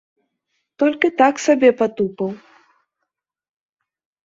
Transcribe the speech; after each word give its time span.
Толькі 0.83 1.07
так 1.19 1.43
сабе 1.45 1.69
патупаў. 1.83 2.31